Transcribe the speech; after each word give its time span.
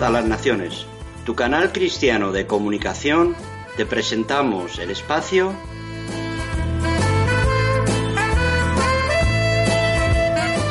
A 0.00 0.10
las 0.10 0.24
Naciones, 0.26 0.86
tu 1.24 1.34
canal 1.34 1.72
cristiano 1.72 2.30
de 2.30 2.46
comunicación, 2.46 3.34
te 3.76 3.84
presentamos 3.84 4.78
el 4.78 4.90
espacio 4.90 5.52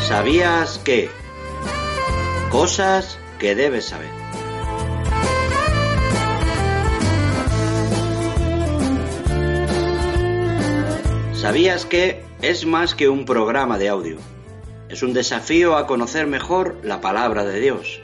¿Sabías 0.07 0.79
qué? 0.85 1.09
Cosas 2.49 3.19
que 3.37 3.53
debes 3.53 3.85
saber. 3.85 4.09
¿Sabías 11.33 11.85
que 11.85 12.23
es 12.41 12.65
más 12.65 12.95
que 12.95 13.09
un 13.09 13.25
programa 13.25 13.77
de 13.77 13.89
audio? 13.89 14.17
Es 14.87 15.03
un 15.03 15.13
desafío 15.13 15.75
a 15.75 15.85
conocer 15.85 16.27
mejor 16.27 16.77
la 16.83 17.01
palabra 17.01 17.43
de 17.43 17.59
Dios 17.59 18.01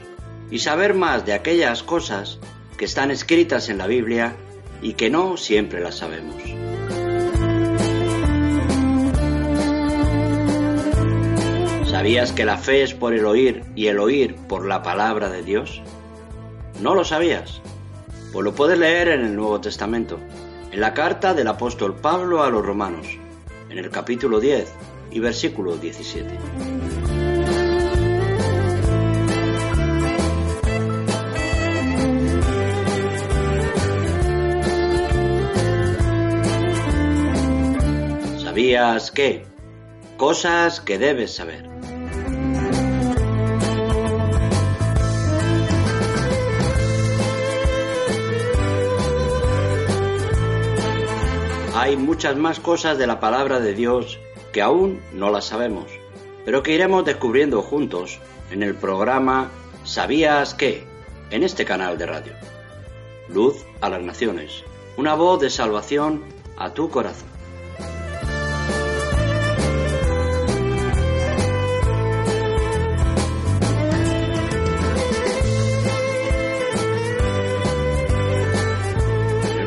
y 0.50 0.58
saber 0.58 0.94
más 0.94 1.24
de 1.26 1.32
aquellas 1.32 1.82
cosas 1.82 2.38
que 2.76 2.84
están 2.84 3.10
escritas 3.10 3.68
en 3.68 3.78
la 3.78 3.86
Biblia 3.86 4.36
y 4.82 4.94
que 4.94 5.10
no 5.10 5.36
siempre 5.36 5.80
las 5.80 5.96
sabemos. 5.96 6.36
¿Sabías 11.86 12.32
que 12.32 12.44
la 12.44 12.58
fe 12.58 12.82
es 12.82 12.92
por 12.92 13.14
el 13.14 13.24
oír 13.24 13.62
y 13.74 13.86
el 13.86 13.98
oír 13.98 14.34
por 14.34 14.66
la 14.66 14.82
palabra 14.82 15.30
de 15.30 15.42
Dios? 15.42 15.80
¿No 16.80 16.94
lo 16.94 17.04
sabías? 17.04 17.60
Pues 18.32 18.44
lo 18.44 18.54
puedes 18.54 18.78
leer 18.78 19.08
en 19.08 19.20
el 19.20 19.36
Nuevo 19.36 19.60
Testamento, 19.60 20.18
en 20.72 20.80
la 20.80 20.92
carta 20.92 21.34
del 21.34 21.46
apóstol 21.46 21.94
Pablo 21.94 22.42
a 22.42 22.50
los 22.50 22.66
romanos, 22.66 23.06
en 23.70 23.78
el 23.78 23.90
capítulo 23.90 24.40
10 24.40 24.72
y 25.12 25.20
versículo 25.20 25.76
17. 25.76 26.73
¿Sabías 38.74 39.12
qué? 39.12 39.46
Cosas 40.16 40.80
que 40.80 40.98
debes 40.98 41.32
saber. 41.32 41.70
Hay 51.76 51.96
muchas 51.96 52.36
más 52.36 52.58
cosas 52.58 52.98
de 52.98 53.06
la 53.06 53.20
palabra 53.20 53.60
de 53.60 53.74
Dios 53.74 54.18
que 54.52 54.60
aún 54.60 55.00
no 55.12 55.30
las 55.30 55.44
sabemos, 55.44 55.86
pero 56.44 56.64
que 56.64 56.72
iremos 56.72 57.04
descubriendo 57.04 57.62
juntos 57.62 58.18
en 58.50 58.64
el 58.64 58.74
programa 58.74 59.52
¿Sabías 59.84 60.52
qué? 60.52 60.82
en 61.30 61.44
este 61.44 61.64
canal 61.64 61.96
de 61.96 62.06
radio. 62.06 62.32
Luz 63.28 63.64
a 63.80 63.88
las 63.88 64.02
Naciones, 64.02 64.64
una 64.96 65.14
voz 65.14 65.40
de 65.40 65.50
salvación 65.50 66.24
a 66.56 66.74
tu 66.74 66.90
corazón. 66.90 67.33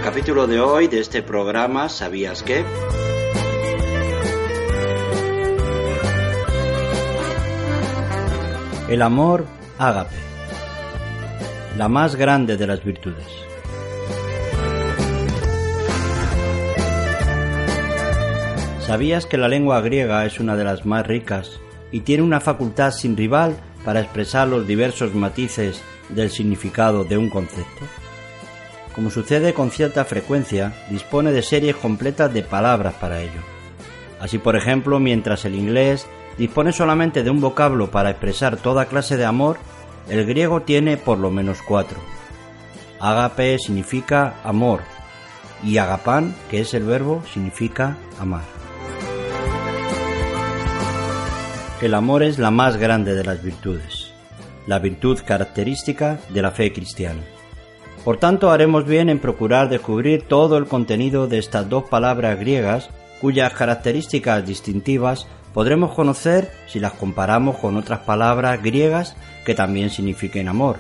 Capítulo 0.09 0.47
de 0.47 0.62
hoy 0.62 0.88
de 0.88 1.01
este 1.01 1.22
programa 1.22 1.90
¿Sabías 1.90 2.41
qué? 2.41 2.63
El 8.88 9.01
amor 9.01 9.46
ágape, 9.78 10.16
la 11.78 11.90
más 11.90 12.16
grande 12.16 12.56
de 12.56 12.67
las 12.67 12.85
virtudes. 12.85 13.28
¿Sabías 18.85 19.25
que 19.25 19.35
la 19.35 19.50
lengua 19.50 19.81
griega 19.81 20.25
es 20.25 20.40
una 20.40 20.56
de 20.56 20.63
las 20.63 20.85
más 20.85 21.06
ricas 21.06 21.59
y 21.91 22.00
tiene 22.00 22.23
una 22.23 22.40
facultad 22.40 22.91
sin 22.91 23.17
rival 23.17 23.57
para 23.84 24.00
expresar 24.00 24.47
los 24.47 24.66
diversos 24.66 25.13
matices 25.13 25.81
del 26.07 26.29
significado 26.29 27.03
de 27.03 27.17
un 27.17 27.29
concepto? 27.29 28.06
Como 28.97 29.12
sucede 29.12 29.53
con 29.53 29.69
cierta 29.69 30.06
frecuencia, 30.06 30.74
dispone 30.90 31.31
de 31.31 31.44
series 31.44 31.75
completas 31.75 32.34
de 32.34 32.41
palabras 32.41 32.96
para 32.96 33.22
ello. 33.22 33.41
Así, 34.19 34.40
por 34.40 34.56
ejemplo, 34.56 35.00
mientras 35.00 35.46
el 35.46 35.53
inglés 35.53 36.08
dispone 36.40 36.72
solamente 36.72 37.22
de 37.22 37.30
un 37.30 37.40
vocablo 37.40 37.91
para 37.91 38.09
expresar 38.09 38.58
toda 38.58 38.88
clase 38.88 39.16
de 39.16 39.25
amor, 39.25 39.59
el 40.09 40.25
griego 40.25 40.63
tiene 40.63 40.97
por 40.97 41.19
lo 41.19 41.30
menos 41.30 41.62
cuatro. 41.62 42.00
Agape 43.00 43.59
significa 43.59 44.41
amor 44.44 44.81
y 45.64 45.78
agapán, 45.78 46.34
que 46.50 46.62
es 46.62 46.74
el 46.74 46.84
verbo, 46.84 47.22
significa 47.31 47.97
amar. 48.19 48.46
El 51.84 51.94
amor 51.94 52.24
es 52.24 52.40
la 52.40 52.50
más 52.50 52.78
grande 52.78 53.14
de 53.14 53.24
las 53.24 53.44
virtudes, 53.44 54.12
la 54.66 54.79
virtud 54.79 55.19
característica 55.24 56.19
de 56.29 56.41
la 56.41 56.50
fe 56.50 56.74
cristiana. 56.74 57.37
Por 58.07 58.16
tanto, 58.16 58.51
haremos 58.51 58.85
bien 58.85 59.09
en 59.09 59.19
procurar 59.19 59.68
descubrir 59.68 60.29
todo 60.29 60.57
el 60.57 60.66
contenido 60.66 61.28
de 61.28 61.40
estas 61.40 61.68
dos 61.68 61.84
palabras 61.90 62.40
griegas 62.40 62.90
cuyas 63.19 63.51
características 63.51 64.45
distintivas 64.45 65.28
podremos 65.53 65.94
conocer 65.94 66.50
si 66.67 66.79
las 66.79 66.94
comparamos 66.94 67.57
con 67.57 67.75
otras 67.75 68.00
palabras 68.00 68.63
griegas 68.63 69.17
que 69.46 69.56
también 69.56 69.90
signifiquen 69.90 70.47
amor. 70.47 70.78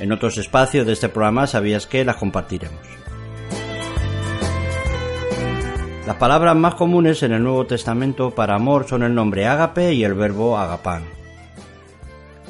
En 0.00 0.12
otros 0.12 0.36
espacios 0.36 0.84
de 0.84 0.92
este 0.92 1.08
programa 1.08 1.46
sabías 1.46 1.86
que 1.86 2.04
las 2.04 2.16
compartiremos. 2.16 2.86
Las 6.06 6.16
palabras 6.16 6.56
más 6.56 6.74
comunes 6.74 7.22
en 7.22 7.32
el 7.32 7.42
Nuevo 7.42 7.64
Testamento 7.64 8.32
para 8.32 8.56
amor 8.56 8.86
son 8.86 9.02
el 9.02 9.14
nombre 9.14 9.46
ágape 9.46 9.94
y 9.94 10.04
el 10.04 10.12
verbo 10.12 10.58
agapán. 10.58 11.19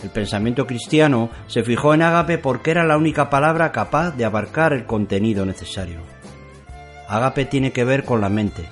El 0.02 0.10
pensamiento 0.10 0.66
cristiano 0.66 1.30
se 1.46 1.62
fijó 1.62 1.92
en 1.92 2.02
ágape 2.02 2.38
porque 2.38 2.70
era 2.70 2.84
la 2.84 2.96
única 2.96 3.28
palabra 3.28 3.70
capaz 3.70 4.12
de 4.12 4.24
abarcar 4.24 4.72
el 4.72 4.86
contenido 4.86 5.44
necesario. 5.44 6.00
Ágape 7.08 7.44
tiene 7.44 7.72
que 7.72 7.84
ver 7.84 8.04
con 8.04 8.20
la 8.20 8.28
mente. 8.28 8.68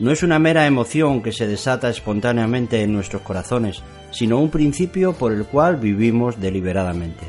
No 0.00 0.10
es 0.10 0.22
una 0.22 0.38
mera 0.38 0.66
emoción 0.66 1.22
que 1.22 1.30
se 1.30 1.46
desata 1.46 1.88
espontáneamente 1.88 2.82
en 2.82 2.92
nuestros 2.92 3.22
corazones, 3.22 3.82
sino 4.10 4.38
un 4.38 4.50
principio 4.50 5.12
por 5.12 5.32
el 5.32 5.44
cual 5.44 5.76
vivimos 5.76 6.40
deliberadamente. 6.40 7.26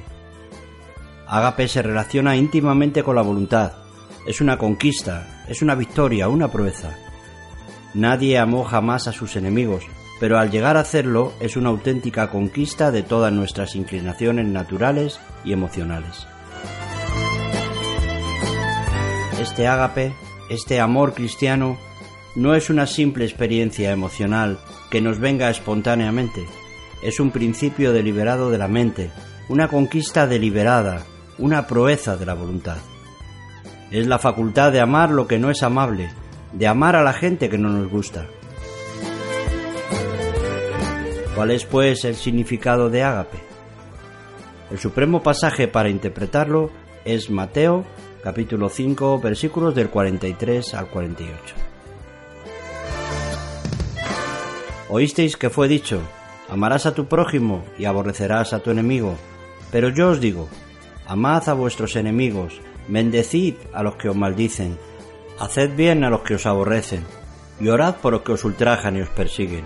Ágape 1.28 1.68
se 1.68 1.82
relaciona 1.82 2.36
íntimamente 2.36 3.04
con 3.04 3.16
la 3.16 3.22
voluntad. 3.22 3.74
Es 4.26 4.42
una 4.42 4.58
conquista, 4.58 5.44
es 5.48 5.62
una 5.62 5.76
victoria, 5.76 6.30
una 6.30 6.48
proeza. 6.48 6.98
Nadie 7.94 8.40
amó 8.40 8.64
jamás 8.64 9.08
a 9.08 9.12
sus 9.12 9.36
enemigos, 9.36 9.84
pero 10.20 10.38
al 10.38 10.52
llegar 10.52 10.78
a 10.78 10.82
hacerlo 10.82 11.34
es 11.40 11.58
una 11.58 11.70
auténtica 11.70 12.30
conquista 12.30 12.92
de 12.92 13.04
todas 13.04 13.34
nuestras 13.34 13.76
inclinaciones 13.76 14.48
naturales 14.48 15.20
y 15.44 15.54
emocionales. 15.54 16.28
Este 19.42 19.68
ágape, 19.68 20.14
este 20.50 20.80
amor 20.80 21.14
cristiano, 21.14 21.78
no 22.36 22.56
es 22.56 22.70
una 22.70 22.88
simple 22.88 23.26
experiencia 23.26 23.92
emocional 23.92 24.58
que 24.90 25.02
nos 25.02 25.20
venga 25.20 25.50
espontáneamente, 25.50 26.46
es 27.04 27.20
un 27.20 27.32
principio 27.32 27.92
deliberado 27.92 28.50
de 28.50 28.58
la 28.58 28.68
mente, 28.68 29.12
una 29.50 29.68
conquista 29.68 30.26
deliberada, 30.26 31.04
una 31.38 31.68
proeza 31.68 32.16
de 32.16 32.26
la 32.26 32.34
voluntad. 32.34 32.78
Es 33.92 34.08
la 34.08 34.20
facultad 34.20 34.72
de 34.72 34.80
amar 34.80 35.12
lo 35.12 35.28
que 35.28 35.38
no 35.38 35.52
es 35.52 35.64
amable, 35.64 36.10
de 36.54 36.68
amar 36.68 36.96
a 36.96 37.04
la 37.04 37.14
gente 37.14 37.50
que 37.50 37.58
no 37.58 37.70
nos 37.70 37.90
gusta, 37.90 38.28
¿Cuál 41.36 41.50
es, 41.50 41.66
pues, 41.66 42.06
el 42.06 42.16
significado 42.16 42.92
de 42.92 43.02
ágape? 43.02 43.40
El 44.70 44.78
supremo 44.78 45.24
pasaje 45.24 45.68
para 45.68 45.90
interpretarlo 45.90 46.70
es 47.06 47.32
Mateo 47.32 47.86
capítulo 48.24 48.70
5 48.70 49.20
versículos 49.20 49.74
del 49.74 49.90
43 49.90 50.76
al 50.76 50.88
48. 50.88 51.56
Oísteis 54.90 55.36
que 55.36 55.50
fue 55.50 55.68
dicho, 55.68 56.02
amarás 56.50 56.86
a 56.86 56.94
tu 56.94 57.08
prójimo 57.08 57.66
y 57.80 57.86
aborrecerás 57.86 58.54
a 58.54 58.60
tu 58.60 58.70
enemigo. 58.70 59.16
Pero 59.72 59.90
yo 59.90 60.10
os 60.10 60.22
digo, 60.22 60.48
amad 61.08 61.50
a 61.50 61.54
vuestros 61.54 61.96
enemigos, 61.96 62.62
bendecid 62.88 63.56
a 63.74 63.82
los 63.82 63.96
que 63.96 64.08
os 64.08 64.16
maldicen, 64.16 64.78
haced 65.40 65.76
bien 65.76 66.04
a 66.04 66.12
los 66.12 66.22
que 66.22 66.36
os 66.36 66.46
aborrecen, 66.46 67.04
y 67.60 67.70
orad 67.70 67.96
por 67.96 68.14
los 68.14 68.22
que 68.22 68.34
os 68.34 68.46
ultrajan 68.46 68.98
y 68.98 69.02
os 69.02 69.10
persiguen, 69.10 69.66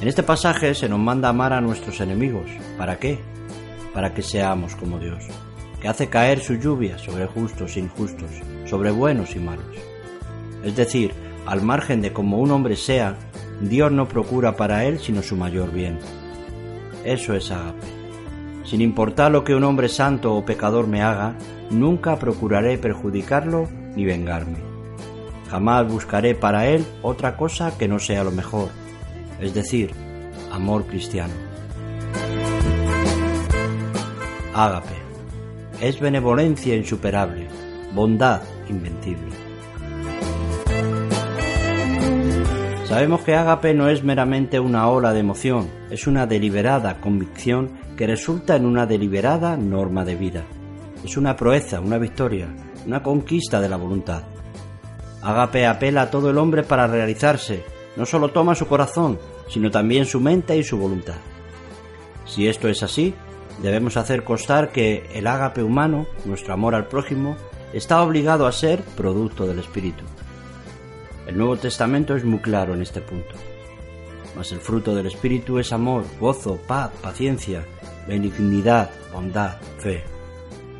En 0.00 0.06
este 0.06 0.22
pasaje 0.22 0.76
se 0.76 0.88
nos 0.88 1.00
manda 1.00 1.28
amar 1.28 1.52
a 1.52 1.60
nuestros 1.60 2.00
enemigos. 2.00 2.48
¿Para 2.76 3.00
qué? 3.00 3.18
Para 3.92 4.14
que 4.14 4.22
seamos 4.22 4.76
como 4.76 5.00
Dios, 5.00 5.24
que 5.80 5.88
hace 5.88 6.08
caer 6.08 6.38
su 6.38 6.54
lluvia 6.54 6.98
sobre 6.98 7.26
justos 7.26 7.76
e 7.76 7.80
injustos, 7.80 8.30
sobre 8.64 8.92
buenos 8.92 9.34
y 9.34 9.40
malos. 9.40 9.76
Es 10.62 10.76
decir, 10.76 11.12
al 11.46 11.62
margen 11.62 12.00
de 12.00 12.12
como 12.12 12.38
un 12.38 12.52
hombre 12.52 12.76
sea, 12.76 13.16
Dios 13.60 13.90
no 13.90 14.06
procura 14.06 14.54
para 14.56 14.84
él 14.84 15.00
sino 15.00 15.20
su 15.20 15.34
mayor 15.34 15.72
bien. 15.72 15.98
Eso 17.04 17.34
es 17.34 17.50
agape. 17.50 17.88
Sin 18.62 18.80
importar 18.80 19.32
lo 19.32 19.42
que 19.42 19.56
un 19.56 19.64
hombre 19.64 19.88
santo 19.88 20.32
o 20.32 20.44
pecador 20.44 20.86
me 20.86 21.02
haga, 21.02 21.34
nunca 21.70 22.20
procuraré 22.20 22.78
perjudicarlo 22.78 23.68
ni 23.96 24.04
vengarme. 24.04 24.58
Jamás 25.50 25.88
buscaré 25.88 26.36
para 26.36 26.68
él 26.68 26.86
otra 27.02 27.36
cosa 27.36 27.76
que 27.76 27.88
no 27.88 27.98
sea 27.98 28.22
lo 28.22 28.30
mejor, 28.30 28.68
es 29.40 29.54
decir, 29.54 29.92
amor 30.50 30.86
cristiano. 30.86 31.34
Ágape 34.54 34.98
es 35.80 36.00
benevolencia 36.00 36.74
insuperable, 36.74 37.46
bondad 37.94 38.42
invencible. 38.68 39.32
Sabemos 42.84 43.20
que 43.20 43.36
ágape 43.36 43.74
no 43.74 43.88
es 43.88 44.02
meramente 44.02 44.58
una 44.58 44.88
ola 44.88 45.12
de 45.12 45.20
emoción, 45.20 45.68
es 45.90 46.06
una 46.06 46.26
deliberada 46.26 47.00
convicción 47.00 47.78
que 47.96 48.06
resulta 48.06 48.56
en 48.56 48.64
una 48.64 48.86
deliberada 48.86 49.56
norma 49.56 50.04
de 50.04 50.16
vida. 50.16 50.44
Es 51.04 51.16
una 51.16 51.36
proeza, 51.36 51.80
una 51.80 51.98
victoria, 51.98 52.48
una 52.86 53.02
conquista 53.02 53.60
de 53.60 53.68
la 53.68 53.76
voluntad. 53.76 54.22
Ágape 55.22 55.66
apela 55.66 56.02
a 56.02 56.10
todo 56.10 56.30
el 56.30 56.38
hombre 56.38 56.62
para 56.62 56.86
realizarse, 56.86 57.62
no 57.98 58.06
solo 58.06 58.28
toma 58.28 58.54
su 58.54 58.66
corazón, 58.66 59.18
sino 59.48 59.72
también 59.72 60.06
su 60.06 60.20
mente 60.20 60.56
y 60.56 60.62
su 60.62 60.78
voluntad. 60.78 61.16
Si 62.26 62.46
esto 62.46 62.68
es 62.68 62.84
así, 62.84 63.12
debemos 63.60 63.96
hacer 63.96 64.22
constar 64.22 64.70
que 64.70 65.10
el 65.14 65.26
ágape 65.26 65.64
humano, 65.64 66.06
nuestro 66.24 66.54
amor 66.54 66.76
al 66.76 66.86
prójimo, 66.86 67.36
está 67.72 68.00
obligado 68.00 68.46
a 68.46 68.52
ser 68.52 68.82
producto 68.82 69.46
del 69.46 69.58
Espíritu. 69.58 70.04
El 71.26 71.36
Nuevo 71.36 71.56
Testamento 71.56 72.14
es 72.14 72.24
muy 72.24 72.38
claro 72.38 72.72
en 72.72 72.82
este 72.82 73.00
punto. 73.00 73.34
Mas 74.36 74.52
el 74.52 74.60
fruto 74.60 74.94
del 74.94 75.06
Espíritu 75.06 75.58
es 75.58 75.72
amor, 75.72 76.04
gozo, 76.20 76.56
paz, 76.68 76.92
paciencia, 77.02 77.66
benignidad, 78.06 78.90
bondad, 79.12 79.56
fe. 79.78 80.04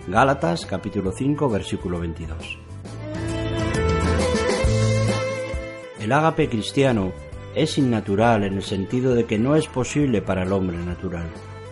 Gálatas 0.07 0.65
capítulo 0.65 1.11
5 1.11 1.49
versículo 1.51 1.99
22. 1.99 2.68
El 6.09 6.15
ágape 6.15 6.49
cristiano 6.49 7.13
es 7.55 7.77
innatural 7.77 8.43
en 8.43 8.55
el 8.55 8.63
sentido 8.63 9.15
de 9.15 9.27
que 9.27 9.39
no 9.39 9.57
es 9.57 9.67
posible 9.67 10.23
para 10.23 10.45
el 10.45 10.53
hombre 10.55 10.79
natural. 10.79 11.27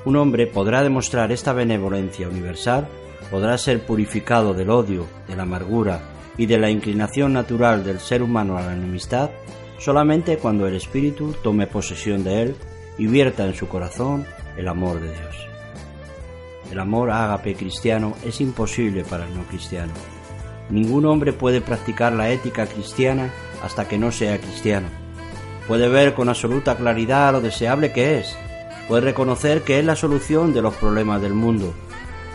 Un 0.04 0.16
hombre 0.16 0.46
podrá 0.46 0.82
demostrar 0.82 1.32
esta 1.32 1.54
benevolencia 1.54 2.28
universal, 2.28 2.86
podrá 3.30 3.56
ser 3.56 3.86
purificado 3.86 4.52
del 4.52 4.68
odio, 4.68 5.06
de 5.26 5.36
la 5.36 5.44
amargura 5.44 6.02
y 6.36 6.44
de 6.44 6.58
la 6.58 6.68
inclinación 6.68 7.32
natural 7.32 7.82
del 7.82 7.98
ser 7.98 8.22
humano 8.22 8.58
a 8.58 8.60
la 8.60 8.74
enemistad 8.74 9.30
solamente 9.78 10.36
cuando 10.36 10.66
el 10.66 10.76
Espíritu 10.76 11.34
tome 11.42 11.66
posesión 11.66 12.22
de 12.22 12.42
él 12.42 12.56
y 12.98 13.06
vierta 13.06 13.46
en 13.46 13.54
su 13.54 13.68
corazón 13.68 14.26
el 14.58 14.68
amor 14.68 15.00
de 15.00 15.14
Dios. 15.14 15.48
El 16.70 16.78
amor 16.78 17.10
ágape 17.10 17.54
cristiano 17.54 18.12
es 18.22 18.42
imposible 18.42 19.02
para 19.02 19.26
el 19.26 19.34
no 19.34 19.44
cristiano. 19.44 19.94
Ningún 20.68 21.06
hombre 21.06 21.32
puede 21.32 21.62
practicar 21.62 22.12
la 22.12 22.28
ética 22.28 22.66
cristiana 22.66 23.32
hasta 23.62 23.88
que 23.88 23.98
no 23.98 24.12
sea 24.12 24.38
cristiano. 24.38 24.88
Puede 25.66 25.88
ver 25.88 26.14
con 26.14 26.28
absoluta 26.28 26.76
claridad 26.76 27.32
lo 27.32 27.40
deseable 27.40 27.92
que 27.92 28.18
es. 28.18 28.36
Puede 28.88 29.02
reconocer 29.02 29.62
que 29.62 29.78
es 29.78 29.84
la 29.84 29.96
solución 29.96 30.54
de 30.54 30.62
los 30.62 30.74
problemas 30.74 31.20
del 31.20 31.34
mundo. 31.34 31.74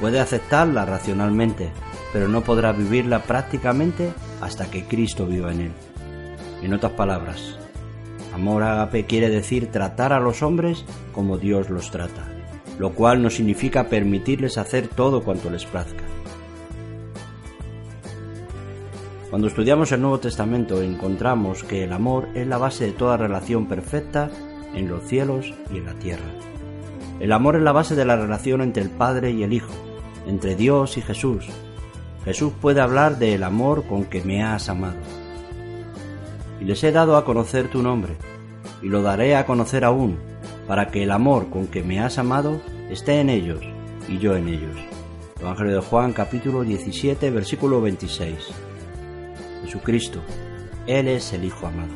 Puede 0.02 0.20
aceptarla 0.20 0.86
racionalmente, 0.86 1.70
pero 2.12 2.28
no 2.28 2.42
podrá 2.42 2.74
vivirla 2.74 3.24
prácticamente 3.24 4.12
hasta 4.42 4.70
que 4.70 4.84
Cristo 4.84 5.26
viva 5.26 5.52
en 5.52 5.62
él. 5.62 5.72
En 6.62 6.74
otras 6.74 6.92
palabras, 6.94 7.58
amor 8.34 8.64
ágape 8.64 9.06
quiere 9.06 9.30
decir 9.30 9.72
tratar 9.72 10.12
a 10.14 10.20
los 10.20 10.44
hombres 10.44 10.86
como 11.14 11.38
Dios 11.38 11.70
los 11.70 11.90
trata, 11.90 12.28
lo 12.78 12.92
cual 12.92 13.22
no 13.24 13.30
significa 13.30 13.88
permitirles 13.88 14.58
hacer 14.58 14.88
todo 14.88 15.24
cuanto 15.24 15.50
les 15.50 15.66
plazca. 15.66 16.04
Cuando 19.32 19.48
estudiamos 19.48 19.90
el 19.94 20.02
Nuevo 20.02 20.20
Testamento 20.20 20.82
encontramos 20.82 21.64
que 21.64 21.86
el 21.86 21.94
amor 21.94 22.28
es 22.36 22.46
la 22.46 22.58
base 22.58 22.88
de 22.88 22.92
toda 22.92 23.16
relación 23.16 23.66
perfecta 23.66 24.30
en 24.76 24.90
los 24.90 25.04
cielos 25.04 25.54
y 25.74 25.78
en 25.78 25.86
la 25.86 25.94
tierra. 25.94 26.26
El 27.22 27.32
amor 27.32 27.56
es 27.56 27.62
la 27.62 27.72
base 27.72 27.96
de 27.96 28.04
la 28.04 28.18
relación 28.18 28.60
entre 28.60 28.84
el 28.84 28.90
Padre 28.90 29.32
y 29.32 29.44
el 29.44 29.54
Hijo, 29.54 29.72
entre 30.28 30.58
Dios 30.58 30.98
y 30.98 31.02
Jesús. 31.02 31.48
Jesús 32.26 32.52
puede 32.60 32.82
hablar 32.82 33.20
del 33.20 33.44
amor 33.44 33.86
con 33.88 34.04
que 34.04 34.22
me 34.22 34.44
has 34.44 34.68
amado. 34.68 35.00
Y 36.60 36.66
les 36.66 36.84
he 36.84 36.92
dado 36.92 37.16
a 37.16 37.24
conocer 37.24 37.70
tu 37.70 37.82
nombre, 37.82 38.18
y 38.82 38.90
lo 38.90 39.02
daré 39.02 39.38
a 39.38 39.46
conocer 39.46 39.86
aún, 39.86 40.20
para 40.68 40.90
que 40.90 41.04
el 41.04 41.12
amor 41.12 41.50
con 41.50 41.68
que 41.68 41.84
me 41.84 42.02
has 42.02 42.18
amado 42.18 42.60
esté 42.90 43.22
en 43.22 43.30
ellos 43.30 43.62
y 44.10 44.18
yo 44.18 44.36
en 44.36 44.50
ellos. 44.50 44.76
Evangelio 45.40 45.76
de 45.76 45.82
Juan 45.82 46.12
capítulo 46.12 46.64
17 46.64 47.32
versículo 47.32 47.80
26. 47.80 48.71
Jesucristo. 49.64 50.22
Él 50.88 51.08
es 51.08 51.34
el 51.34 51.44
Hijo 51.46 51.68
amado. 51.68 51.94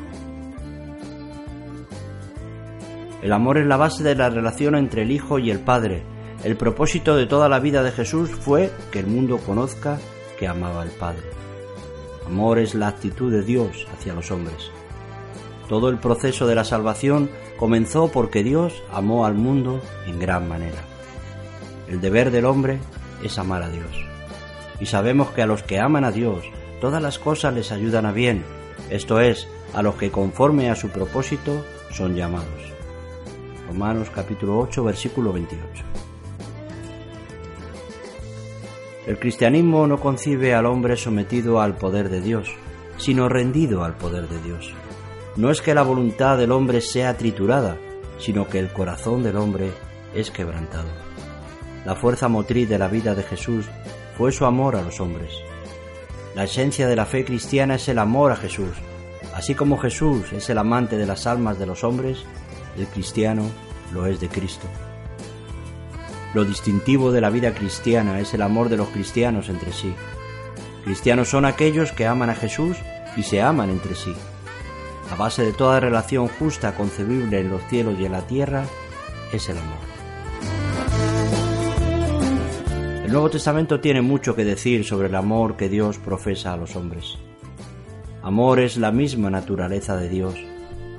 El 3.22 3.32
amor 3.32 3.58
es 3.58 3.66
la 3.66 3.76
base 3.76 4.04
de 4.04 4.14
la 4.14 4.30
relación 4.30 4.76
entre 4.76 5.02
el 5.02 5.10
Hijo 5.10 5.38
y 5.38 5.50
el 5.50 5.60
Padre. 5.60 6.02
El 6.44 6.56
propósito 6.56 7.16
de 7.16 7.26
toda 7.26 7.48
la 7.48 7.58
vida 7.58 7.82
de 7.82 7.90
Jesús 7.90 8.30
fue 8.30 8.70
que 8.92 9.00
el 9.00 9.06
mundo 9.06 9.38
conozca 9.38 9.98
que 10.38 10.46
amaba 10.46 10.82
al 10.82 10.90
Padre. 10.90 11.24
Amor 12.26 12.58
es 12.58 12.74
la 12.74 12.88
actitud 12.88 13.32
de 13.32 13.42
Dios 13.42 13.86
hacia 13.92 14.14
los 14.14 14.30
hombres. 14.30 14.70
Todo 15.68 15.88
el 15.88 15.98
proceso 15.98 16.46
de 16.46 16.54
la 16.54 16.64
salvación 16.64 17.30
comenzó 17.58 18.08
porque 18.12 18.44
Dios 18.44 18.82
amó 18.92 19.26
al 19.26 19.34
mundo 19.34 19.80
en 20.06 20.18
gran 20.18 20.48
manera. 20.48 20.78
El 21.88 22.00
deber 22.00 22.30
del 22.30 22.44
hombre 22.44 22.78
es 23.22 23.38
amar 23.38 23.62
a 23.62 23.68
Dios. 23.68 23.90
Y 24.80 24.86
sabemos 24.86 25.30
que 25.30 25.42
a 25.42 25.46
los 25.46 25.62
que 25.62 25.80
aman 25.80 26.04
a 26.04 26.12
Dios, 26.12 26.44
todas 26.80 27.02
las 27.02 27.18
cosas 27.18 27.54
les 27.54 27.72
ayudan 27.72 28.06
a 28.06 28.12
bien, 28.12 28.44
esto 28.90 29.20
es, 29.20 29.48
a 29.74 29.82
los 29.82 29.96
que 29.96 30.10
conforme 30.10 30.70
a 30.70 30.76
su 30.76 30.88
propósito 30.88 31.64
son 31.90 32.14
llamados. 32.14 32.72
Romanos 33.68 34.08
capítulo 34.14 34.58
8 34.58 34.84
versículo 34.84 35.32
28. 35.32 35.84
El 39.06 39.18
cristianismo 39.18 39.86
no 39.86 39.98
concibe 39.98 40.54
al 40.54 40.66
hombre 40.66 40.96
sometido 40.96 41.60
al 41.60 41.76
poder 41.76 42.08
de 42.08 42.20
Dios, 42.20 42.50
sino 42.96 43.28
rendido 43.28 43.84
al 43.84 43.96
poder 43.96 44.28
de 44.28 44.40
Dios. 44.42 44.72
No 45.36 45.50
es 45.50 45.60
que 45.60 45.74
la 45.74 45.82
voluntad 45.82 46.38
del 46.38 46.50
hombre 46.50 46.80
sea 46.80 47.16
triturada, 47.16 47.76
sino 48.18 48.48
que 48.48 48.58
el 48.58 48.72
corazón 48.72 49.22
del 49.22 49.36
hombre 49.36 49.70
es 50.14 50.30
quebrantado. 50.30 50.88
La 51.84 51.94
fuerza 51.94 52.28
motriz 52.28 52.68
de 52.68 52.78
la 52.78 52.88
vida 52.88 53.14
de 53.14 53.22
Jesús 53.22 53.66
fue 54.16 54.32
su 54.32 54.44
amor 54.44 54.74
a 54.74 54.82
los 54.82 54.98
hombres. 55.00 55.30
La 56.36 56.44
esencia 56.44 56.86
de 56.86 56.96
la 56.96 57.06
fe 57.06 57.24
cristiana 57.24 57.76
es 57.76 57.88
el 57.88 57.98
amor 57.98 58.30
a 58.30 58.36
Jesús. 58.36 58.68
Así 59.34 59.54
como 59.54 59.78
Jesús 59.78 60.34
es 60.34 60.50
el 60.50 60.58
amante 60.58 60.98
de 60.98 61.06
las 61.06 61.26
almas 61.26 61.58
de 61.58 61.64
los 61.64 61.82
hombres, 61.82 62.26
el 62.76 62.86
cristiano 62.88 63.50
lo 63.94 64.04
es 64.04 64.20
de 64.20 64.28
Cristo. 64.28 64.66
Lo 66.34 66.44
distintivo 66.44 67.10
de 67.10 67.22
la 67.22 67.30
vida 67.30 67.54
cristiana 67.54 68.20
es 68.20 68.34
el 68.34 68.42
amor 68.42 68.68
de 68.68 68.76
los 68.76 68.88
cristianos 68.88 69.48
entre 69.48 69.72
sí. 69.72 69.94
Cristianos 70.84 71.30
son 71.30 71.46
aquellos 71.46 71.92
que 71.92 72.06
aman 72.06 72.28
a 72.28 72.34
Jesús 72.34 72.76
y 73.16 73.22
se 73.22 73.40
aman 73.40 73.70
entre 73.70 73.94
sí. 73.94 74.14
La 75.08 75.16
base 75.16 75.42
de 75.42 75.54
toda 75.54 75.80
relación 75.80 76.28
justa 76.28 76.74
concebible 76.74 77.40
en 77.40 77.48
los 77.48 77.62
cielos 77.70 77.94
y 77.98 78.04
en 78.04 78.12
la 78.12 78.26
tierra 78.26 78.66
es 79.32 79.48
el 79.48 79.56
amor. 79.56 79.95
El 83.06 83.12
Nuevo 83.12 83.30
Testamento 83.30 83.78
tiene 83.78 84.02
mucho 84.02 84.34
que 84.34 84.44
decir 84.44 84.84
sobre 84.84 85.06
el 85.06 85.14
amor 85.14 85.56
que 85.56 85.68
Dios 85.68 85.96
profesa 85.96 86.52
a 86.52 86.56
los 86.56 86.74
hombres. 86.74 87.16
Amor 88.20 88.58
es 88.58 88.78
la 88.78 88.90
misma 88.90 89.30
naturaleza 89.30 89.96
de 89.96 90.08
Dios, 90.08 90.34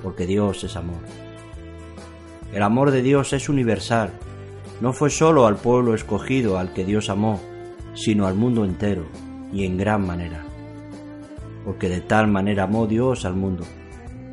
porque 0.01 0.25
Dios 0.25 0.63
es 0.63 0.77
amor. 0.77 1.01
El 2.53 2.63
amor 2.63 2.91
de 2.91 3.01
Dios 3.01 3.33
es 3.33 3.49
universal, 3.49 4.13
no 4.79 4.93
fue 4.93 5.09
solo 5.09 5.47
al 5.47 5.57
pueblo 5.57 5.93
escogido 5.93 6.57
al 6.57 6.71
que 6.71 6.85
Dios 6.85 7.09
amó, 7.09 7.41
sino 7.93 8.25
al 8.25 8.35
mundo 8.35 8.63
entero, 8.63 9.03
y 9.51 9.65
en 9.65 9.75
gran 9.75 10.07
manera. 10.07 10.45
Porque 11.65 11.89
de 11.89 11.99
tal 11.99 12.29
manera 12.29 12.63
amó 12.63 12.87
Dios 12.87 13.25
al 13.25 13.35
mundo, 13.35 13.65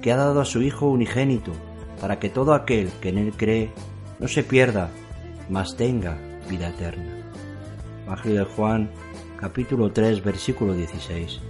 que 0.01 0.13
ha 0.13 0.17
dado 0.17 0.41
a 0.41 0.45
su 0.45 0.63
Hijo 0.63 0.87
unigénito, 0.87 1.51
para 2.01 2.21
que 2.21 2.31
todo 2.31 2.55
aquel 2.55 2.93
que 3.01 3.09
en 3.09 3.19
él 3.19 3.33
cree 3.37 3.73
no 4.21 4.29
se 4.29 4.45
pierda, 4.45 4.91
mas 5.51 5.77
tenga 5.77 6.17
vida 6.49 6.69
eterna. 6.69 7.24
Evangelio 8.07 8.41
de 8.41 8.45
Juan, 8.45 8.91
capítulo 9.41 9.91
3, 9.91 10.23
versículo 10.23 10.75
16. 10.75 11.41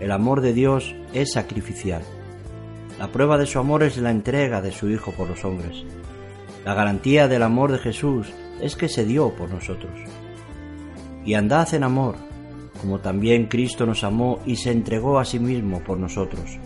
El 0.00 0.10
amor 0.10 0.40
de 0.40 0.52
Dios 0.52 0.96
es 1.12 1.32
sacrificial. 1.32 2.02
La 2.98 3.12
prueba 3.12 3.38
de 3.38 3.46
su 3.46 3.60
amor 3.60 3.84
es 3.84 3.96
la 3.98 4.10
entrega 4.10 4.60
de 4.60 4.72
su 4.72 4.90
Hijo 4.90 5.12
por 5.12 5.28
los 5.28 5.44
hombres. 5.44 5.84
La 6.64 6.74
garantía 6.74 7.28
del 7.28 7.44
amor 7.44 7.70
de 7.70 7.78
Jesús 7.78 8.32
es 8.60 8.74
que 8.74 8.88
se 8.88 9.04
dio 9.04 9.30
por 9.36 9.48
nosotros. 9.50 9.92
Y 11.24 11.34
andad 11.34 11.72
en 11.72 11.84
amor, 11.84 12.16
como 12.80 12.98
también 12.98 13.46
Cristo 13.46 13.86
nos 13.86 14.02
amó 14.02 14.40
y 14.44 14.56
se 14.56 14.72
entregó 14.72 15.20
a 15.20 15.24
sí 15.24 15.38
mismo 15.38 15.84
por 15.84 15.98
nosotros, 15.98 16.58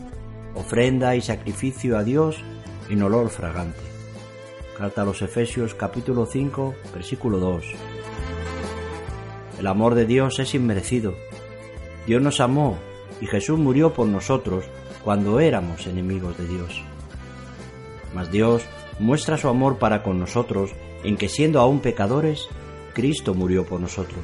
ofrenda 0.54 1.14
y 1.14 1.20
sacrificio 1.20 1.98
a 1.98 2.04
Dios 2.04 2.42
en 2.88 3.02
olor 3.02 3.28
fragante. 3.28 3.80
Carta 4.78 5.02
a 5.02 5.04
los 5.04 5.20
Efesios 5.20 5.74
capítulo 5.74 6.24
5 6.24 6.74
versículo 6.94 7.38
2. 7.38 7.64
El 9.58 9.66
amor 9.66 9.96
de 9.96 10.06
Dios 10.06 10.38
es 10.38 10.54
inmerecido. 10.54 11.14
Dios 12.06 12.22
nos 12.22 12.40
amó 12.40 12.78
y 13.20 13.26
Jesús 13.26 13.58
murió 13.58 13.92
por 13.92 14.06
nosotros 14.06 14.64
cuando 15.02 15.40
éramos 15.40 15.86
enemigos 15.88 16.38
de 16.38 16.46
Dios. 16.46 16.82
Mas 18.14 18.30
Dios 18.30 18.62
muestra 19.00 19.36
su 19.36 19.48
amor 19.48 19.78
para 19.78 20.04
con 20.04 20.20
nosotros 20.20 20.70
en 21.02 21.16
que 21.16 21.28
siendo 21.28 21.60
aún 21.60 21.80
pecadores, 21.80 22.48
Cristo 22.94 23.34
murió 23.34 23.66
por 23.66 23.80
nosotros. 23.80 24.20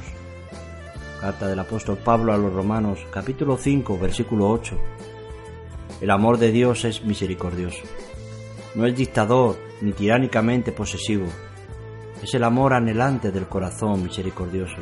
Carta 1.19 1.47
del 1.47 1.59
apóstol 1.59 1.97
Pablo 1.97 2.33
a 2.33 2.37
los 2.37 2.53
Romanos 2.53 2.99
capítulo 3.11 3.57
5 3.57 3.97
versículo 3.99 4.49
8. 4.49 4.77
El 5.99 6.11
amor 6.11 6.37
de 6.37 6.51
Dios 6.51 6.85
es 6.85 7.03
misericordioso. 7.03 7.83
No 8.73 8.85
es 8.85 8.95
dictador 8.95 9.57
ni 9.81 9.91
tiránicamente 9.91 10.71
posesivo. 10.71 11.25
Es 12.23 12.33
el 12.33 12.43
amor 12.43 12.73
anhelante 12.73 13.31
del 13.31 13.47
corazón 13.47 14.03
misericordioso. 14.03 14.77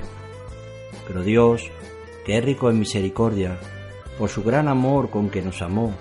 Pero 1.07 1.23
Dios, 1.23 1.69
que 2.25 2.37
es 2.37 2.45
rico 2.45 2.69
en 2.69 2.79
misericordia, 2.79 3.57
por 4.17 4.29
su 4.29 4.43
gran 4.43 4.67
amor 4.67 5.09
con 5.09 5.29
que 5.29 5.41
nos 5.41 5.61
amó, 5.61 5.93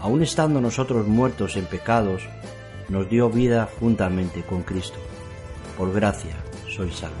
aun 0.00 0.22
estando 0.22 0.60
nosotros 0.60 1.06
muertos 1.06 1.56
en 1.56 1.66
pecados, 1.66 2.22
nos 2.88 3.08
dio 3.08 3.28
vida 3.30 3.68
juntamente 3.78 4.42
con 4.42 4.62
Cristo. 4.62 4.98
Por 5.76 5.92
gracia 5.92 6.36
sois 6.68 6.94
salvos. 6.94 7.18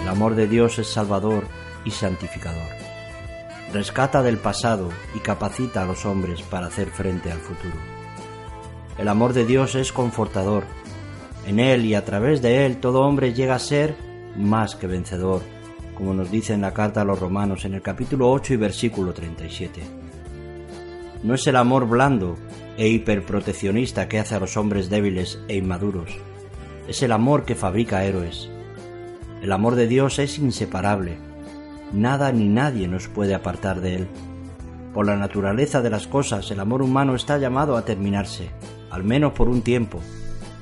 El 0.00 0.08
amor 0.08 0.34
de 0.34 0.46
Dios 0.46 0.78
es 0.78 0.88
salvador 0.88 1.46
y 1.84 1.90
santificador. 1.90 2.68
Rescata 3.72 4.22
del 4.22 4.38
pasado 4.38 4.88
y 5.14 5.18
capacita 5.18 5.82
a 5.82 5.86
los 5.86 6.06
hombres 6.06 6.42
para 6.42 6.68
hacer 6.68 6.88
frente 6.90 7.30
al 7.30 7.38
futuro. 7.38 7.76
El 8.96 9.08
amor 9.08 9.32
de 9.32 9.44
Dios 9.44 9.74
es 9.74 9.92
confortador 9.92 10.64
en 11.48 11.60
Él 11.60 11.86
y 11.86 11.94
a 11.94 12.04
través 12.04 12.42
de 12.42 12.66
Él 12.66 12.76
todo 12.76 13.00
hombre 13.00 13.32
llega 13.32 13.54
a 13.54 13.58
ser 13.58 13.96
más 14.36 14.76
que 14.76 14.86
vencedor, 14.86 15.40
como 15.94 16.12
nos 16.12 16.30
dice 16.30 16.52
en 16.52 16.60
la 16.60 16.74
carta 16.74 17.00
a 17.00 17.04
los 17.04 17.18
romanos 17.18 17.64
en 17.64 17.72
el 17.72 17.80
capítulo 17.80 18.30
8 18.30 18.52
y 18.52 18.56
versículo 18.58 19.14
37. 19.14 19.80
No 21.22 21.34
es 21.34 21.46
el 21.46 21.56
amor 21.56 21.88
blando 21.88 22.36
e 22.76 22.88
hiperproteccionista 22.88 24.08
que 24.08 24.18
hace 24.18 24.34
a 24.34 24.40
los 24.40 24.58
hombres 24.58 24.90
débiles 24.90 25.40
e 25.48 25.56
inmaduros, 25.56 26.18
es 26.86 27.02
el 27.02 27.12
amor 27.12 27.46
que 27.46 27.54
fabrica 27.54 28.04
héroes. 28.04 28.50
El 29.42 29.50
amor 29.50 29.74
de 29.74 29.86
Dios 29.86 30.18
es 30.18 30.38
inseparable, 30.38 31.16
nada 31.94 32.30
ni 32.30 32.48
nadie 32.48 32.88
nos 32.88 33.08
puede 33.08 33.34
apartar 33.34 33.80
de 33.80 33.96
Él. 33.96 34.08
Por 34.92 35.06
la 35.06 35.16
naturaleza 35.16 35.80
de 35.80 35.90
las 35.90 36.06
cosas, 36.06 36.50
el 36.50 36.60
amor 36.60 36.82
humano 36.82 37.14
está 37.14 37.38
llamado 37.38 37.78
a 37.78 37.86
terminarse, 37.86 38.50
al 38.90 39.02
menos 39.02 39.32
por 39.32 39.48
un 39.48 39.62
tiempo, 39.62 40.00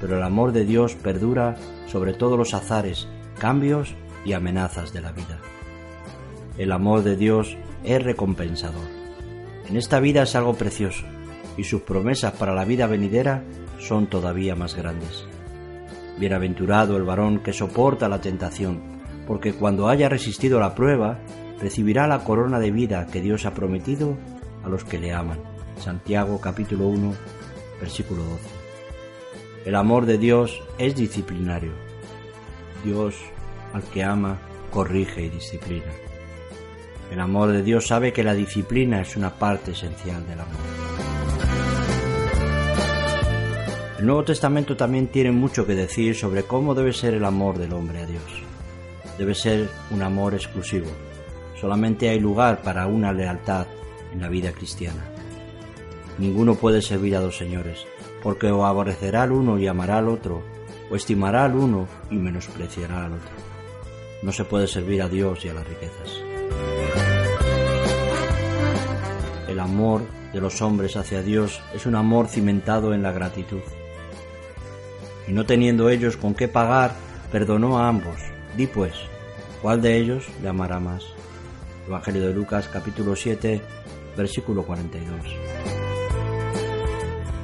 pero 0.01 0.17
el 0.17 0.23
amor 0.23 0.53
de 0.53 0.65
Dios 0.65 0.95
perdura 0.95 1.57
sobre 1.87 2.13
todos 2.13 2.39
los 2.39 2.55
azares, 2.55 3.09
cambios 3.39 3.95
y 4.25 4.33
amenazas 4.33 4.93
de 4.93 5.01
la 5.01 5.13
vida. 5.13 5.39
El 6.59 6.73
amor 6.73 7.03
de 7.03 7.17
Dios 7.17 7.57
es 7.85 8.03
recompensador. 8.03 8.87
En 9.69 9.77
esta 9.77 10.01
vida 10.01 10.23
es 10.23 10.35
algo 10.35 10.55
precioso 10.55 11.05
y 11.57 11.65
sus 11.65 11.83
promesas 11.83 12.33
para 12.33 12.55
la 12.55 12.65
vida 12.65 12.87
venidera 12.87 13.43
son 13.79 14.07
todavía 14.07 14.55
más 14.55 14.75
grandes. 14.75 15.27
Bienaventurado 16.19 16.97
el 16.97 17.05
varón 17.05 17.43
que 17.43 17.53
soporta 17.53 18.09
la 18.09 18.21
tentación, 18.21 18.81
porque 19.27 19.53
cuando 19.53 19.89
haya 19.89 20.09
resistido 20.09 20.61
la 20.61 20.75
prueba, 20.75 21.19
recibirá 21.61 22.07
la 22.07 22.25
corona 22.25 22.59
de 22.59 22.71
vida 22.71 23.07
que 23.07 23.21
Dios 23.21 23.45
ha 23.45 23.55
prometido 23.55 24.17
a 24.65 24.69
los 24.69 24.85
que 24.85 24.99
le 24.99 25.13
aman. 25.13 25.39
Santiago 25.79 26.41
capítulo 26.41 26.89
1, 26.89 27.15
versículo 27.81 28.23
12. 28.23 28.56
El 29.67 29.75
amor 29.75 30.07
de 30.07 30.17
Dios 30.17 30.63
es 30.79 30.95
disciplinario. 30.95 31.73
Dios 32.85 33.17
al 33.73 33.83
que 33.83 34.05
ama 34.05 34.39
corrige 34.71 35.25
y 35.25 35.29
disciplina. 35.29 35.93
El 37.11 37.19
amor 37.19 37.51
de 37.51 37.65
Dios 37.65 37.89
sabe 37.89 38.13
que 38.13 38.23
la 38.23 38.35
disciplina 38.35 39.01
es 39.01 39.17
una 39.17 39.35
parte 39.35 39.73
esencial 39.73 40.25
del 40.29 40.39
amor. 40.39 40.55
El 43.99 44.07
Nuevo 44.07 44.23
Testamento 44.23 44.77
también 44.77 45.09
tiene 45.09 45.33
mucho 45.33 45.67
que 45.67 45.75
decir 45.75 46.15
sobre 46.15 46.45
cómo 46.45 46.73
debe 46.73 46.93
ser 46.93 47.15
el 47.15 47.25
amor 47.25 47.59
del 47.59 47.73
hombre 47.73 48.03
a 48.03 48.07
Dios. 48.07 48.23
Debe 49.19 49.35
ser 49.35 49.69
un 49.91 50.01
amor 50.01 50.35
exclusivo. 50.35 50.87
Solamente 51.61 52.09
hay 52.09 52.21
lugar 52.21 52.63
para 52.63 52.87
una 52.87 53.13
lealtad 53.13 53.67
en 54.13 54.21
la 54.21 54.29
vida 54.29 54.53
cristiana. 54.53 55.03
Ninguno 56.19 56.55
puede 56.55 56.83
servir 56.83 57.17
a 57.17 57.21
dos 57.21 57.37
señores, 57.37 57.85
porque 58.27 58.51
o 58.51 58.67
aborrecerá 58.67 59.23
al 59.23 59.31
uno 59.31 59.57
y 59.57 59.69
amará 59.69 59.99
al 59.99 60.09
otro, 60.09 60.43
o 60.91 60.97
estimará 60.97 61.45
al 61.45 61.55
uno 61.55 61.87
y 62.11 62.17
menospreciará 62.17 63.05
al 63.05 63.13
otro. 63.13 63.31
No 64.21 64.33
se 64.33 64.45
puede 64.45 64.67
servir 64.67 65.01
a 65.01 65.09
Dios 65.09 65.45
y 65.45 65.49
a 65.49 65.55
las 65.55 65.65
riquezas. 65.65 66.11
El 69.47 69.61
amor 69.61 70.03
de 70.33 70.41
los 70.41 70.61
hombres 70.61 70.97
hacia 70.97 71.23
Dios 71.23 71.61
es 71.73 71.87
un 71.87 71.95
amor 71.95 72.27
cimentado 72.27 72.93
en 72.95 73.05
la 73.05 73.13
gratitud. 73.13 73.63
Y 75.29 75.33
no 75.33 75.47
teniendo 75.47 75.89
ellos 75.89 76.17
con 76.17 76.35
qué 76.35 76.49
pagar, 76.49 76.97
perdonó 77.31 77.79
a 77.79 77.87
ambos. 77.87 78.19
Di 78.57 78.67
pues, 78.67 78.95
¿cuál 79.63 79.81
de 79.81 79.99
ellos 79.99 80.27
le 80.43 80.49
amará 80.49 80.81
más? 80.81 81.05
Evangelio 81.87 82.27
de 82.27 82.35
Lucas 82.35 82.67
capítulo 82.67 83.15
7, 83.15 83.63
versículo 84.17 84.65
42 84.65 85.76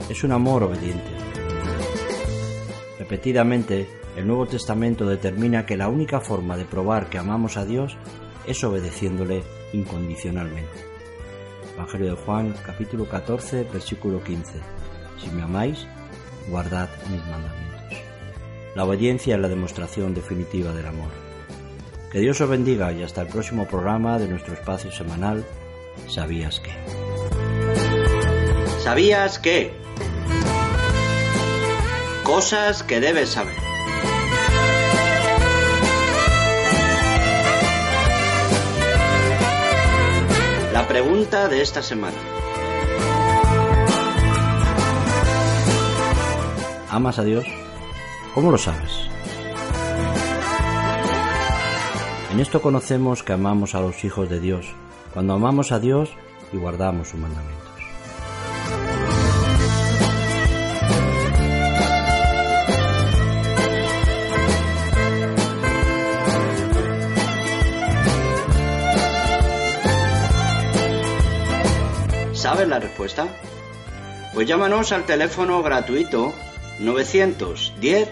es 0.09 0.25
un 0.25 0.32
amor 0.32 0.62
obediente. 0.64 1.11
Repetidamente, 2.99 3.88
el 4.16 4.26
Nuevo 4.26 4.47
Testamento 4.47 5.06
determina 5.06 5.66
que 5.66 5.76
la 5.76 5.88
única 5.88 6.21
forma 6.21 6.56
de 6.56 6.64
probar 6.64 7.09
que 7.09 7.18
amamos 7.18 7.56
a 7.56 7.64
Dios 7.64 7.97
es 8.47 8.62
obedeciéndole 8.64 9.42
incondicionalmente. 9.73 10.92
Evangelio 11.75 12.11
de 12.11 12.23
Juan, 12.23 12.54
capítulo 12.64 13.09
14, 13.09 13.64
versículo 13.73 14.23
15. 14.23 14.61
Si 15.18 15.30
me 15.30 15.42
amáis, 15.42 15.87
guardad 16.49 16.88
mis 17.11 17.21
mandamientos. 17.21 17.99
La 18.75 18.85
obediencia 18.85 19.35
es 19.35 19.40
la 19.40 19.49
demostración 19.49 20.14
definitiva 20.14 20.73
del 20.73 20.87
amor. 20.87 21.11
Que 22.11 22.21
Dios 22.21 22.40
os 22.40 22.49
bendiga 22.49 22.92
y 22.92 23.02
hasta 23.02 23.23
el 23.23 23.28
próximo 23.28 23.66
programa 23.66 24.18
de 24.18 24.28
nuestro 24.28 24.54
espacio 24.54 24.90
semanal, 24.92 25.44
¿Sabías 26.09 26.61
qué? 26.61 26.71
¿Sabías 28.82 29.38
qué? 29.38 29.81
Cosas 32.25 32.83
que 32.83 33.00
debes 33.00 33.31
saber. 33.31 33.57
La 40.73 40.87
pregunta 40.88 41.49
de 41.49 41.62
esta 41.62 41.83
semana. 41.83 42.17
¿Amas 46.91 47.19
a 47.19 47.25
Dios? 47.25 47.45
¿Cómo 48.35 48.50
lo 48.50 48.59
sabes? 48.59 49.09
En 52.33 52.41
esto 52.41 52.62
conocemos 52.62 53.23
que 53.23 53.33
amamos 53.33 53.75
a 53.75 53.81
los 53.81 54.05
hijos 54.05 54.31
de 54.31 54.41
Dios, 54.41 54.67
cuando 55.12 55.35
amamos 55.35 55.73
a 55.73 55.79
Dios 55.79 56.11
y 56.52 56.57
guardamos 56.57 57.09
sus 57.09 57.21
mandamientos. 57.21 57.72
Pues 74.34 74.46
llámanos 74.46 74.92
al 74.92 75.04
teléfono 75.04 75.62
gratuito 75.62 76.32
910 76.78 78.08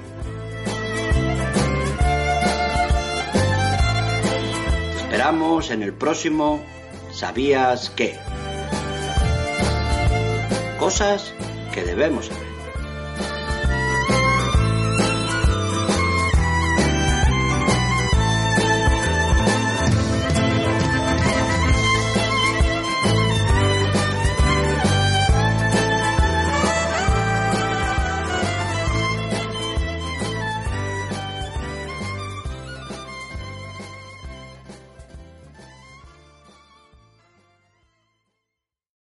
Te 4.93 4.99
esperamos 4.99 5.71
en 5.71 5.83
el 5.83 5.93
próximo 5.93 6.65
¿Sabías 7.17 7.89
qué? 7.97 8.19
Cosas 10.79 11.33
que 11.73 11.83
debemos 11.83 12.27
saber. 12.27 12.56